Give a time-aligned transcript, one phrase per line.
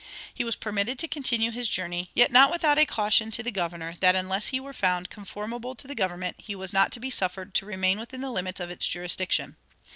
[0.33, 3.97] He was permitted to continue his journey, yet not without a caution to the governor
[3.99, 7.53] that unless he were found "conformable to the government" he was not to be suffered
[7.53, 9.57] to remain within the limits of its jurisdiction.